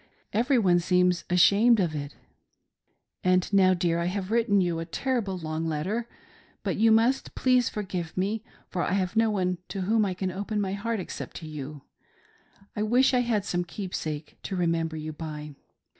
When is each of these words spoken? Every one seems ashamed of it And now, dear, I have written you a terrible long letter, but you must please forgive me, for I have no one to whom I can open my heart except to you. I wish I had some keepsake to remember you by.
Every 0.33 0.57
one 0.57 0.79
seems 0.79 1.25
ashamed 1.29 1.79
of 1.79 1.93
it 1.93 2.15
And 3.23 3.53
now, 3.53 3.75
dear, 3.75 3.99
I 3.99 4.05
have 4.05 4.31
written 4.31 4.59
you 4.59 4.79
a 4.79 4.83
terrible 4.85 5.37
long 5.37 5.67
letter, 5.67 6.09
but 6.63 6.75
you 6.77 6.91
must 6.91 7.35
please 7.35 7.69
forgive 7.69 8.17
me, 8.17 8.43
for 8.67 8.81
I 8.81 8.93
have 8.93 9.15
no 9.15 9.29
one 9.29 9.59
to 9.67 9.81
whom 9.81 10.03
I 10.03 10.15
can 10.15 10.31
open 10.31 10.59
my 10.59 10.73
heart 10.73 10.99
except 10.99 11.35
to 11.35 11.47
you. 11.47 11.83
I 12.75 12.81
wish 12.81 13.13
I 13.13 13.19
had 13.19 13.45
some 13.45 13.63
keepsake 13.63 14.39
to 14.41 14.55
remember 14.55 14.97
you 14.97 15.13
by. 15.13 15.53